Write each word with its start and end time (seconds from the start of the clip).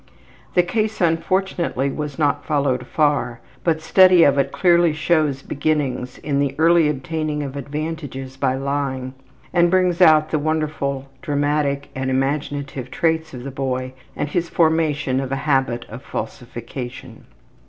The 0.55 0.63
case 0.63 0.99
unfortunately 0.99 1.91
was 1.91 2.17
not 2.17 2.43
followed 2.43 2.87
far, 2.87 3.39
but 3.63 3.83
study 3.83 4.23
of 4.23 4.35
it 4.39 4.51
clearly 4.51 4.93
shows 4.93 5.43
beginnings 5.43 6.17
in 6.17 6.39
the 6.39 6.55
early 6.57 6.89
obtaining 6.89 7.43
of 7.43 7.55
advantages 7.55 8.35
by 8.35 8.55
lying, 8.55 9.13
and 9.53 9.69
brings 9.69 10.01
out 10.01 10.31
the 10.31 10.39
wonderful 10.39 11.07
dramatic 11.21 11.89
and 11.93 12.09
imaginative 12.09 12.89
traits 12.89 13.35
of 13.35 13.43
the 13.43 13.51
boy 13.51 13.93
and 14.15 14.29
his 14.29 14.49
formation 14.49 15.19
of 15.19 15.31
a 15.31 15.35
habit 15.45 15.85
of 15.87 16.01
falsification. 16.01 17.25